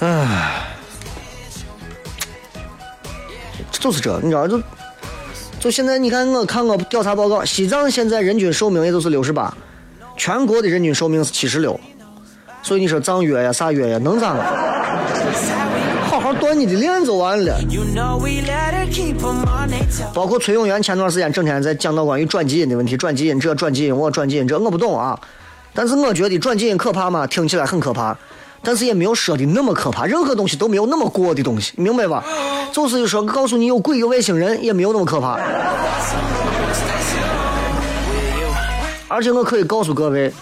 [0.00, 0.66] 唉，
[3.70, 4.60] 就是这，你知道，就
[5.62, 9.56] 就现在，你看我看我调查报告，西藏现在人均寿命也就是六十八，
[10.16, 11.78] 全国的人均寿命是七十六，
[12.64, 14.42] 所以你说藏药呀啥药呀能咋了？
[16.02, 17.56] 好好断你的链就完了。
[20.12, 25.16] 包括崔永元前段时间整天在讲到关于转基因的问题，转基因这转基因我转基因这我不懂啊。
[25.72, 27.24] 但是我觉得转基因可怕吗？
[27.24, 28.18] 听起来很可怕，
[28.62, 30.06] 但是也没有说的那么可怕。
[30.06, 32.24] 任何东西都没有那么过的东西，明白吧？
[32.72, 35.38] 就是说告诉你有鬼有外星人也没有那么可怕。
[39.08, 40.32] 而且我可以告诉各位，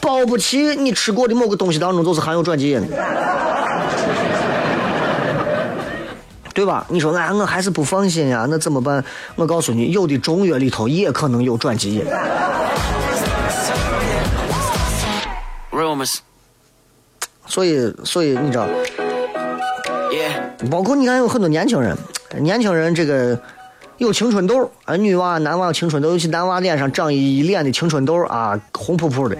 [0.00, 2.86] 保不齐你吃过的某个东西当中就是含有转基因的。
[6.54, 6.84] 对吧？
[6.88, 9.04] 你说俺我还是不放心呀，那怎么办？
[9.36, 12.04] 我告诉你，有的中药里头也可能有转基因。
[17.48, 18.66] 所以，所以你知道，
[20.70, 21.96] 包括你看有很多年轻人，
[22.40, 23.38] 年轻人这个
[23.96, 29.36] 有青春痘啊，女娃、男娃青春痘，尤其男娃脸上长一脸的青春痘啊，红扑扑的。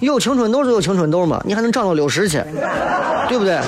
[0.00, 2.42] 有青春痘就有青春痘嘛，你还能长到六十去？
[3.28, 3.58] 对不对？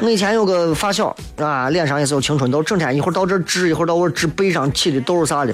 [0.00, 5.52] 我以前有个发小啊，脸上也是有青春痘，整天一会儿到这儿治，一会儿到我治背上起的痘啥的，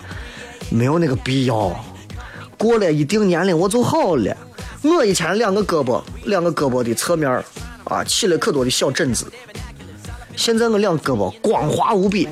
[0.69, 1.75] 没有那个必要。
[2.63, 4.37] 过了一定年龄我就好了。
[4.83, 7.29] 我以前两个胳膊，两个胳膊的侧面
[7.83, 9.27] 啊起了可多的小疹子，
[10.37, 12.29] 现在我两胳膊光滑无比。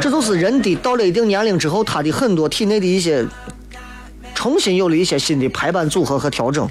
[0.00, 3.22] 这就是人的到了一定年龄之后，他的很多体内的一些
[4.34, 6.66] 重新有了一些新的排版组合和调整。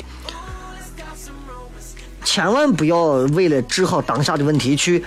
[2.23, 2.97] 千万不要
[3.35, 5.03] 为了治好当下的问题去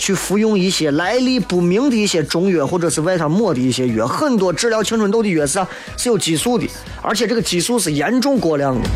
[0.00, 5.60] 去服用一些来历不明的一些中药，或者是外头抹的一些药，很多治疗青春痘的药是
[5.98, 6.66] 是有激素的，
[7.02, 8.88] 而且这个激素是严重过量的。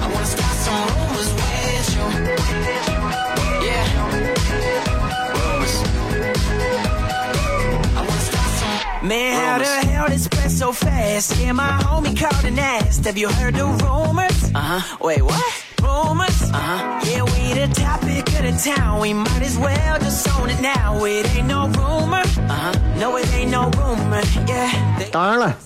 [17.55, 19.01] We the topic of the town.
[19.01, 21.05] We might as well just own it now.
[21.05, 22.23] It ain't no rumor.
[22.49, 22.73] Uh huh.
[22.99, 24.23] No, it ain't no rumor.
[24.47, 24.71] Yeah.
[24.99, 25.57] They 当然了，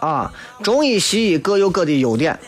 [0.00, 0.32] 啊，
[0.62, 2.38] 中医西医各有各的优点。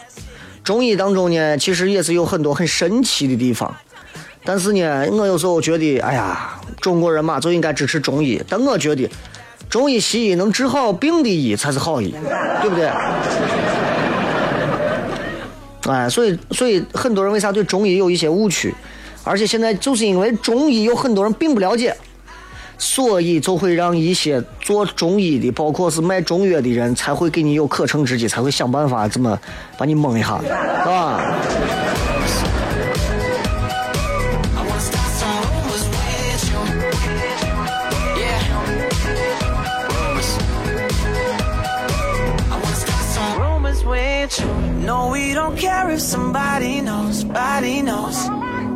[0.62, 3.74] 中医当中呢，其实也是有很多很神奇的地方。
[4.44, 8.42] 但是呢，我有时候觉得，哎呀，中国人嘛就应该支持中医。
[8.48, 9.08] 但我觉得，
[9.70, 12.14] 中医西医能治好病的医才是好医，
[12.60, 12.90] 对不对？
[15.88, 18.74] 哎，所以所以很多人为啥对中医有一些误区？
[19.24, 21.96] 而且现在就是因为中医有很多人并不了解，
[22.76, 29.38] 所以就会让一些做中医的，包括是卖中药的人，才会给你有可乘之机，才会想办法怎么
[29.78, 30.48] 把你蒙一下，是
[30.86, 31.34] 吧？
[44.84, 48.28] No, we don't care if somebody knows, body knows.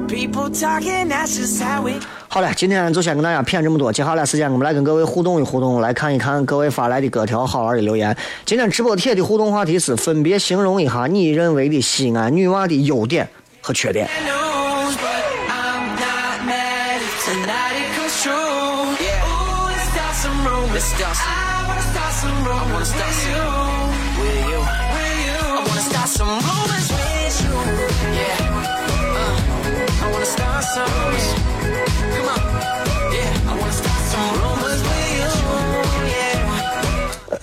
[0.07, 1.95] People talking, that's just how we.
[2.29, 3.93] 好了，今天就先跟大家谝这么多。
[3.93, 8.17] 接下来时间，我们来跟各位互动一互动，来看一看各位发来的各条好玩的留言。
[8.45, 13.29] 今天直播贴的互动话题是：分别形容一下你认为的西安女娃的优点
[13.61, 14.09] 和缺点。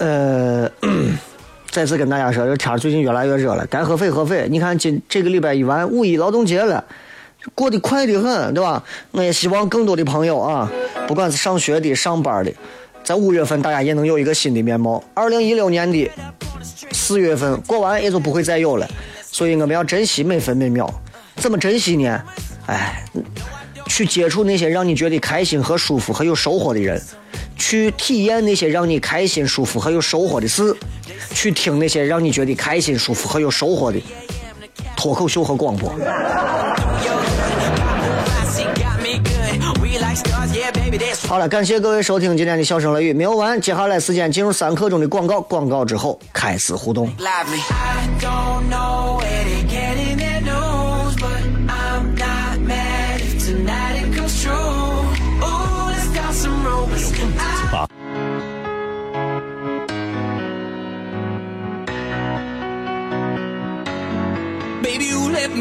[0.03, 0.69] 呃，
[1.71, 4.49] 再次跟大家说，这天最近越来越热了，该喝水喝水。
[4.49, 6.83] 你看今这个礼拜一完五一劳动节了，
[7.55, 8.83] 过得快得很，对吧？
[9.11, 10.69] 我也希望更多的朋友啊，
[11.07, 12.51] 不管是上学的、上班的，
[13.01, 15.01] 在五月份大家也能有一个新的面貌。
[15.13, 16.11] 二零一六年的
[16.91, 18.85] 四月份过完也就不会再有了，
[19.21, 20.93] 所以我们要珍惜每分每秒。
[21.37, 22.21] 怎么珍惜呢？
[22.65, 23.05] 哎，
[23.88, 27.02] 去接触那些让你觉得开心和舒服和有收获的人，
[27.58, 30.76] 去体验那些让你开心、舒服和有收获的事，
[31.34, 34.02] 去听那些让你觉得开心、舒服和有收获的
[34.96, 35.93] 脱口秀和广播。
[41.28, 47.12] 好了，感谢各位收听今天的笑声雷雨，没有完，接下来时间进入三刻钟的广告，广告之后开始互动。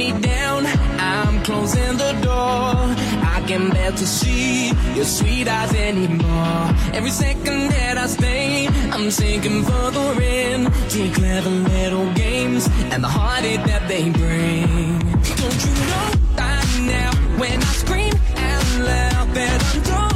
[0.02, 0.66] Me down.
[0.98, 2.74] I'm closing the door.
[3.36, 6.64] I can't bear to see your sweet eyes anymore.
[6.98, 13.02] Every second that I stay, I'm sinking further in to your clever little games and
[13.04, 14.98] the heartache that they bring.
[15.40, 16.58] Don't you know by
[16.94, 17.10] now
[17.40, 18.14] when I scream
[18.50, 20.11] out loud that I'm done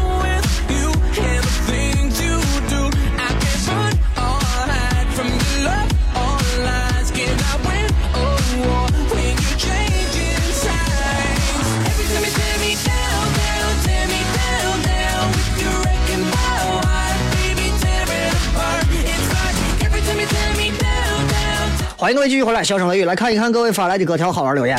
[21.98, 24.78] 欢迎各位继续回来，笑声雷雨，来看一看各位发来的各条好玩留言。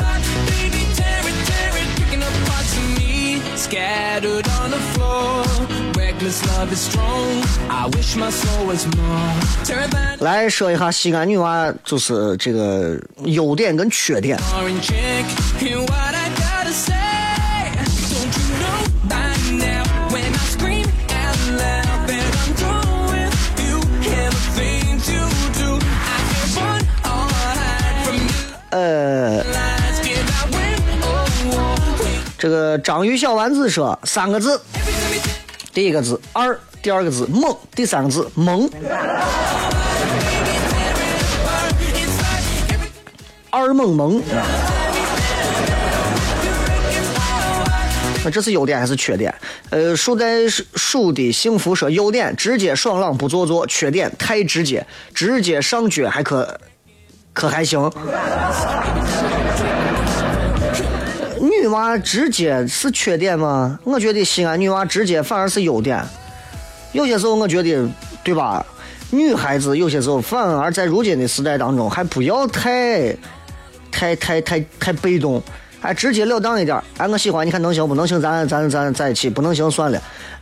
[10.20, 14.38] 来说一下西安女娃，就是这个优点跟缺点。
[28.70, 29.44] 呃，
[32.38, 34.60] 这个章鱼小丸子说三个字，
[35.74, 38.70] 第一个字二，第二个字猛，第三个字萌。
[43.50, 44.22] 二萌萌。
[48.24, 49.34] 那这是优点还是缺点？
[49.70, 56.60] 呃，树在树的幸福说优点直接爽朗不做作，缺点太直接，直接上脚还可
[57.38, 57.80] 可还行。
[61.40, 63.78] 女娃直接是缺点吗？
[63.84, 66.04] 我觉得西安女娃直接反而是优点。
[66.94, 67.88] 有些时候我觉得，
[68.24, 68.66] 对吧？
[69.12, 73.16] 女孩子有些时候反而在如今的时代当中，还不要太、
[73.92, 75.40] 太、太、太、太被动，
[75.80, 76.82] 还直截了当一点。
[76.98, 78.20] 哎，我喜欢，你看能行不能行？
[78.20, 80.02] 咱咱咱在一起，不能行算了，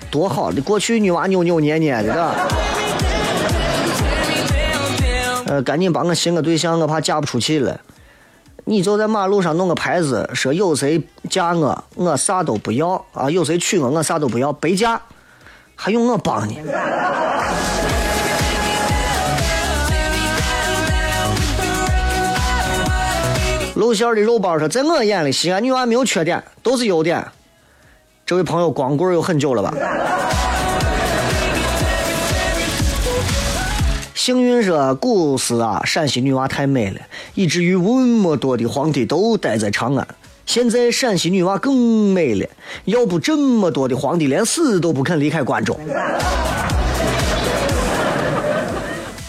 [0.10, 0.62] 多好的。
[0.62, 2.36] 过去女娃扭扭捏捏的，对吧？
[5.62, 7.80] 赶紧帮我寻个对象，我怕嫁不出去了。
[8.66, 14.99] 你就在马路上弄个牌子，说有谁嫁我，我啥都不要啊；有谁娶我，我啥都不要，白嫁，
[15.76, 16.60] 还用我帮你？
[23.76, 27.24] 露馅的肉包说，在我眼里，西安女娃没有缺点，都是优点。
[28.26, 29.72] 这位朋友光棍有很久了吧？
[34.26, 37.00] 幸运说，古时啊，陕西女娃太美了，
[37.36, 40.08] 以至于那么多的皇帝都待在长安。
[40.48, 42.48] 现在陕西女娃更美了，
[42.86, 45.80] 要不这么多的皇帝连死都不肯离开关中。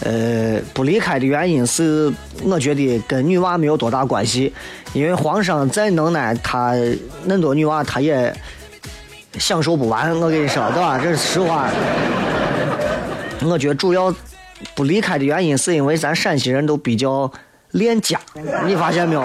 [0.03, 2.11] 呃，不离开的原因是，
[2.43, 4.51] 我觉得跟女娃没有多大关系，
[4.93, 6.73] 因为皇上再能耐，他
[7.23, 8.35] 那么多女娃他也
[9.37, 10.19] 享受不完。
[10.19, 10.97] 我跟你说，对吧？
[10.97, 11.69] 这是实话。
[13.43, 14.11] 我觉得主要
[14.75, 17.31] 不离开的原因，是因为咱陕西人都比较
[17.71, 18.19] 恋家，
[18.65, 19.23] 你发现没有？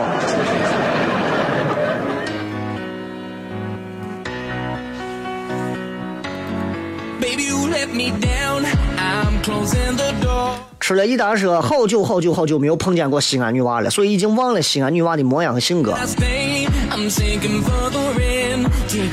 [10.81, 15.97] 吃了一单说，好久好久好久没有碰见过西安女娃了，所以已经忘了西安女娃的模样和性格。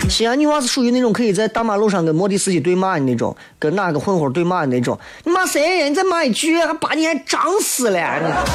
[0.10, 5.00] 西安女娃是属于那种可以在大马路上跟摩的司机对骂的那种，跟哪个混混对骂的那种。
[5.24, 5.86] 你骂谁呀？
[5.86, 8.46] 你再骂一句，还把你还涨死了。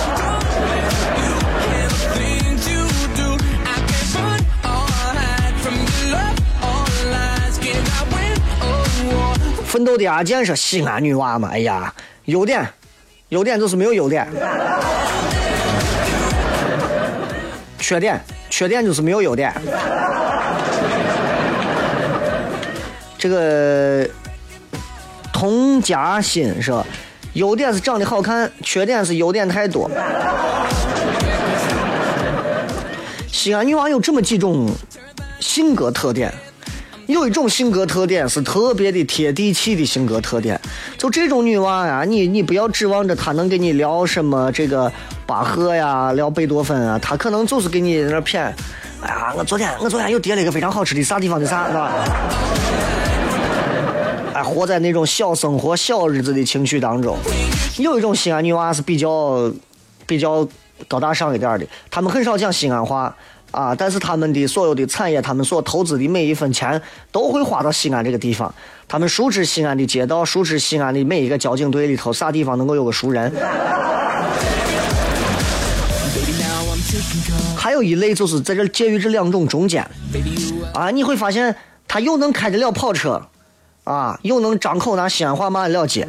[9.64, 11.92] 奋斗的阿健说：“西安女娃嘛，哎呀，
[12.26, 12.64] 优点，
[13.30, 14.24] 优点就是没有优点；
[17.78, 19.52] 缺点，缺点就是没有优点。
[23.24, 24.06] 这个
[25.32, 26.86] 童家欣说：
[27.32, 29.90] 优点是长得好看，缺点是优点太多。
[33.32, 34.68] 西安女娃有这么几种
[35.40, 36.30] 性格特点。”
[37.08, 40.60] 有一种性格特点是特别的贴地气的性格特点，
[40.98, 44.92] 就这种女娃呀，你你不要指望着她能跟你聊什么这个
[45.26, 48.52] 巴赫呀，聊贝多芬啊，她可能就是给你在那谝。
[49.00, 51.90] 哎呀，我昨天我昨天又点了一个非常好吃的啥地方的啥，是吧？
[54.34, 57.16] 哎，活在那种小生活、小日子的情绪当中。
[57.78, 59.50] 有一种西安女娃是比较
[60.06, 60.46] 比较
[60.88, 63.14] 高大上一点的，她们很少讲西安话。
[63.54, 63.72] 啊！
[63.72, 66.82] 但是他们的所有的产业，他们所投资的每一分钱，
[67.12, 68.52] 都会花到西安这个地方。
[68.88, 73.32] 他们熟知西安的街道，熟知西安的每一个交警队里头啥地方能够有个熟人。
[77.56, 79.88] 还有一类就是在这介于这两种中间，
[80.72, 81.54] 啊，你会发现
[81.86, 83.22] 他又能开得了跑车，
[83.84, 86.06] 啊，又能张口拿西安话骂得了街。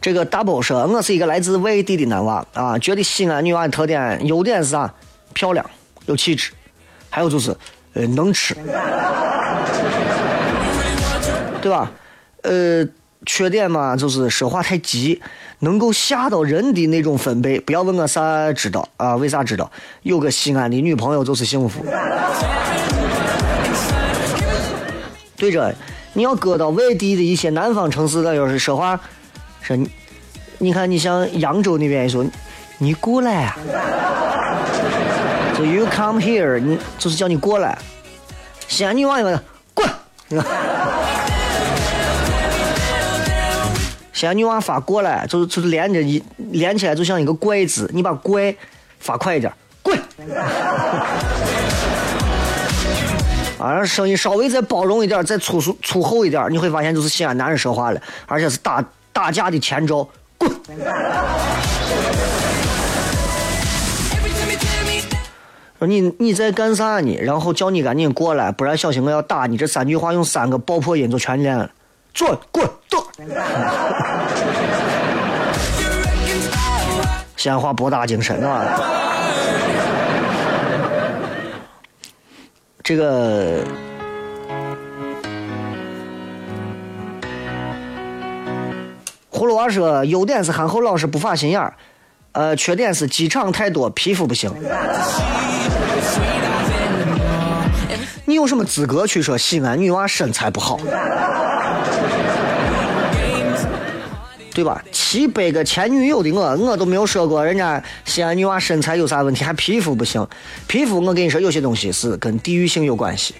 [0.00, 4.92] 这个 double 说，我是一个来自外地的男娃啊，觉得西安女娃的特点优点是啥？
[5.32, 5.64] 漂亮，
[6.06, 6.52] 有气质，
[7.08, 7.56] 还有就是
[7.92, 8.54] 呃能吃，
[11.60, 11.90] 对吧？
[12.42, 12.84] 呃，
[13.26, 15.20] 缺点嘛就是说话太急，
[15.60, 17.60] 能够吓到人的那种分贝。
[17.60, 19.16] 不要问我啥知道啊？
[19.16, 19.70] 为啥知道？
[20.02, 21.84] 有个西安的女朋友就是幸福。
[25.36, 25.74] 对着，
[26.12, 29.00] 你要搁到外地的一些南方城市，那要是说话。
[29.62, 29.90] 说你，
[30.58, 32.24] 你看，你像扬州那边说，
[32.78, 33.56] 你过来啊，
[35.56, 37.78] 就 you come here，你就是叫你过来。
[38.68, 39.40] 西安女娃子
[39.74, 39.88] 滚，
[44.20, 48.54] 西安女娃发过来，就是就是连着一连起来，就像一个怪字，你把怪
[48.98, 49.50] 发快一点，
[49.80, 49.98] 滚。
[53.58, 58.84] 啊，让声音稍微再包容一点，再粗粗粗厚一点，你会发现就是西安男人说话了，而且是打。
[59.10, 60.06] 打架的前兆，
[60.38, 60.50] 滚！
[65.78, 67.18] 说你你在干啥呢？
[67.22, 69.56] 然后叫你赶紧过来，不然小心我要打你。
[69.56, 71.70] 这三句话用三个爆破音就全练了。
[72.12, 73.02] 坐，滚，动。
[77.36, 78.80] 闲话博大精深啊！
[82.82, 83.64] 这个。
[89.32, 91.72] 葫芦娃说：“优点是憨厚老实，不发心眼儿；
[92.32, 94.52] 呃，缺点是机场太多，皮肤不行。
[98.26, 100.78] 你有什么资格去说西安女娃身材不好？
[104.52, 104.82] 对吧？
[104.90, 110.26] 七百个前女友的我，我都没有说过人家西安女娃身材有啥问题，还皮肤不行。
[110.66, 113.34] 皮肤我跟你说，有些东西是跟地域性有关系。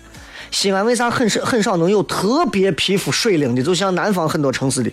[0.51, 3.63] 西安为啥很少很少能有特别皮肤水灵的？
[3.63, 4.91] 就像南方很多城市的，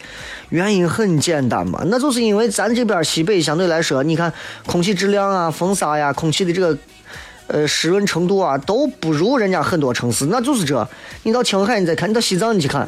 [0.49, 4.32] 原因很简单嘛，那就是因为咱这边西北相对来说，你看
[4.68, 6.78] 空气质量啊、风沙呀、空气的这个
[7.47, 10.88] 呃湿润程度啊，都不如人家很多城市，那就是这。
[11.24, 12.88] 你到青海你再看，你到西藏你去看，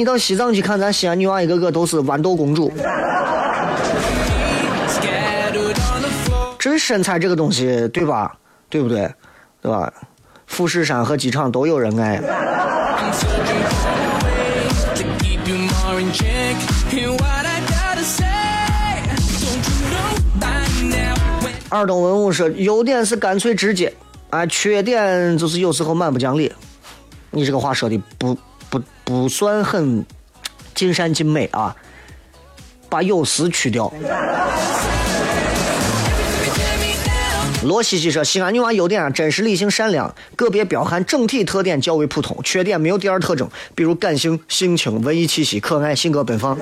[0.00, 2.72] 你到西藏去看，咱西安女娃一个个都是豌豆公主。
[6.58, 8.34] 真身材这个东西，对吧？
[8.70, 9.12] 对不对？
[9.60, 9.92] 对吧？
[10.46, 12.18] 富士山和机场都有人爱。
[21.68, 23.92] 二东文物说，优点是干脆直接，
[24.30, 26.50] 啊，缺点就是有时候蛮不讲理。
[27.30, 28.34] 你这个话说的不
[28.70, 30.06] 不不算很
[30.74, 31.74] 尽善尽美啊，
[32.88, 33.92] 把有时去掉。
[37.62, 46.56] 罗西西说：“西安女娃优点啊，真实、理性、善良，个别彪悍，整体特点较为普通，缺点没有第二特征，比如感性、性情、文艺气息、可爱、性格奔放。”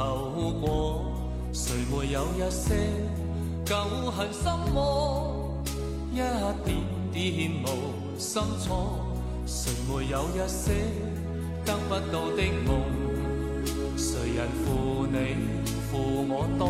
[0.00, 1.04] 后果？
[1.52, 2.74] 谁没有一些
[3.64, 3.74] 旧
[4.10, 5.60] 恨心魔？
[6.12, 6.68] 一点
[7.12, 9.04] 点无心错，
[9.46, 10.72] 谁没有一些
[11.64, 12.68] 得不到的梦？
[13.96, 15.14] 谁人负你
[15.90, 16.62] 负我多？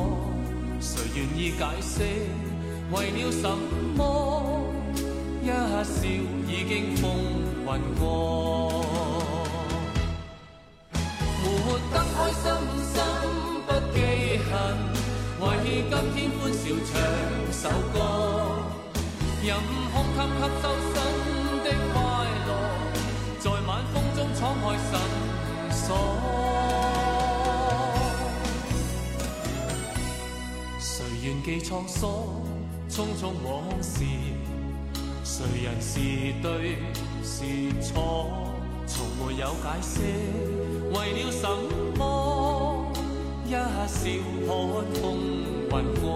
[0.81, 2.03] 谁愿意解释
[2.91, 3.45] 为了什
[3.97, 3.99] 么？
[5.43, 6.05] 一笑
[6.49, 7.05] 已经风
[7.65, 7.69] 云
[8.01, 8.90] 过。
[16.01, 16.97] 今天欢笑唱
[17.53, 18.01] 首歌，
[19.45, 19.55] 任
[19.93, 20.97] 空吸吸收新
[21.63, 21.95] 的快
[22.47, 22.49] 乐，
[23.39, 24.91] 在晚风中敞开心
[25.71, 25.85] 锁。
[30.79, 32.09] 谁愿记沧桑，
[32.89, 34.03] 匆匆往事，
[35.23, 36.01] 谁人是
[36.41, 36.79] 对
[37.23, 37.45] 是
[37.83, 38.49] 错？
[38.87, 40.01] 从没有解释，
[40.95, 41.47] 为了什
[41.99, 42.91] 么？
[43.45, 43.59] 一笑
[44.47, 46.11] 看风云过。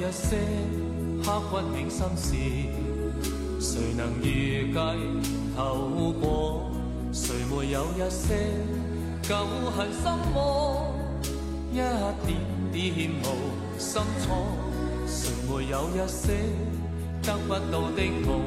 [0.00, 0.38] 一些
[1.22, 2.34] 刻骨铭心事，
[3.60, 6.70] 谁能预计后果？
[7.12, 8.36] 谁没有一些
[9.22, 9.34] 旧
[9.76, 10.02] 恨心
[10.32, 10.94] 魔？
[11.72, 12.30] 一点
[12.70, 13.26] 点无
[13.76, 14.46] 心错，
[15.08, 16.22] 谁没有一些
[17.24, 18.40] 得不到的梦？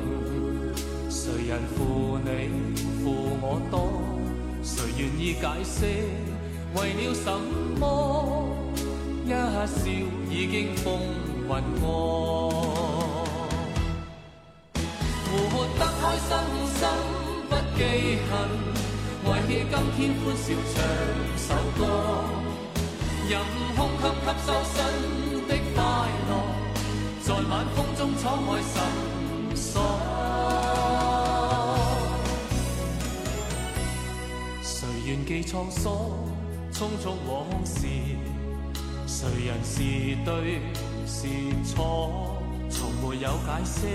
[1.09, 2.27] 谁人负你
[3.03, 3.03] 负
[3.41, 3.91] 我多？
[4.63, 5.83] 谁愿意解释
[6.75, 7.27] 为了什
[7.77, 8.47] 么？
[9.25, 9.85] 一笑
[10.29, 10.87] 已经风。
[11.51, 12.50] 云过，
[19.51, 20.79] 为今天欢笑唱
[21.35, 21.45] 首
[21.77, 21.79] 歌，
[23.27, 23.31] 任
[23.75, 24.75] 空吸吸收新
[25.45, 25.77] 的快
[26.29, 26.31] 乐，
[27.21, 28.73] 在晚风中敞开心
[29.53, 29.67] 锁。
[34.63, 35.91] 谁愿记沧桑，
[36.71, 37.85] 匆匆往事，
[39.05, 39.83] 谁人是
[40.23, 40.61] 对？
[41.05, 41.27] 是
[41.65, 42.37] 错，
[42.69, 43.85] 从没有解释，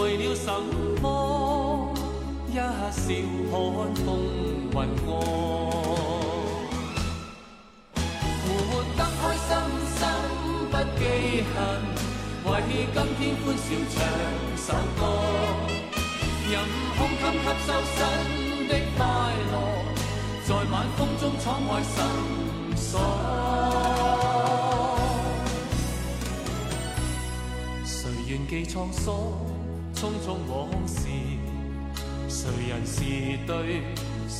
[0.00, 0.50] 为了什
[1.02, 1.92] 么？
[2.48, 5.10] 一笑看风云过，
[7.94, 8.48] 活
[8.96, 9.50] 得开心
[9.92, 10.00] 心
[10.70, 11.00] 不记
[11.52, 11.54] 恨，
[12.46, 12.50] 为
[12.94, 13.94] 今天欢笑唱
[14.56, 14.66] 首
[14.98, 15.00] 歌，
[16.50, 16.52] 任
[16.96, 17.96] 胸襟吸收新
[18.68, 18.98] 的快
[19.52, 19.54] 乐，
[20.46, 21.94] 在晚风中敞开心
[22.76, 22.88] 锁。
[28.48, 29.14] 記滄桑，
[29.94, 30.98] 匆匆往事，
[32.28, 32.94] 誰人是
[33.46, 33.82] 對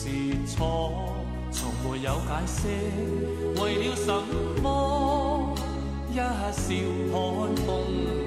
[0.05, 0.09] 是
[0.49, 1.15] 错
[1.53, 4.13] 从没有解释为了什
[4.61, 5.55] 么
[6.11, 6.25] 一笑
[7.13, 7.85] 看风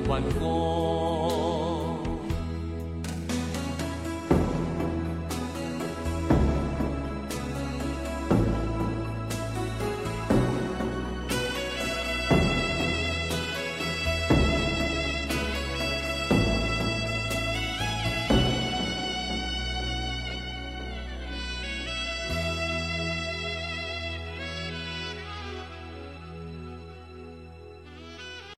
[0.07, 1.54] 云过。